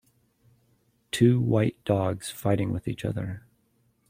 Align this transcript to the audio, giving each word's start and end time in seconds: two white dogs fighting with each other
two 1.11 1.39
white 1.39 1.77
dogs 1.85 2.31
fighting 2.31 2.71
with 2.73 2.87
each 2.87 3.05
other 3.05 3.45